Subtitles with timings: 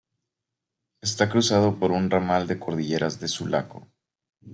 [1.03, 3.87] Está cruzado por un ramal de cordilleras de Sulaco.